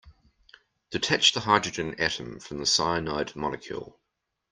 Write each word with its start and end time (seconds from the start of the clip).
Detach 0.89 1.31
the 1.33 1.41
hydrogen 1.41 1.93
atom 1.99 2.39
from 2.39 2.57
the 2.57 2.65
cyanide 2.65 3.35
molecule. 3.35 3.99